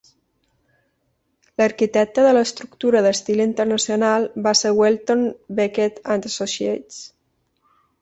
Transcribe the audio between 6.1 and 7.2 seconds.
and Associates.